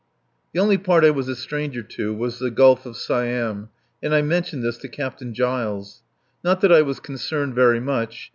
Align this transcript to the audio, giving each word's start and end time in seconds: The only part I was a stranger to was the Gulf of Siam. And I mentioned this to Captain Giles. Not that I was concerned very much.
The 0.51 0.59
only 0.59 0.79
part 0.79 1.03
I 1.03 1.11
was 1.11 1.27
a 1.27 1.35
stranger 1.35 1.83
to 1.83 2.11
was 2.11 2.39
the 2.39 2.49
Gulf 2.49 2.87
of 2.87 2.97
Siam. 2.97 3.69
And 4.01 4.15
I 4.15 4.23
mentioned 4.23 4.63
this 4.63 4.79
to 4.79 4.87
Captain 4.87 5.31
Giles. 5.31 6.01
Not 6.43 6.61
that 6.61 6.71
I 6.71 6.81
was 6.81 6.99
concerned 6.99 7.53
very 7.53 7.79
much. 7.79 8.29